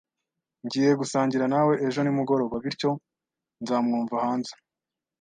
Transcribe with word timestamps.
Ngiye 0.65 0.91
gusangira 1.01 1.45
nawe 1.53 1.73
ejo 1.87 1.99
nimugoroba, 2.01 2.55
bityo 2.63 2.91
nzamwumva 3.61 4.15
hanze 4.25 4.53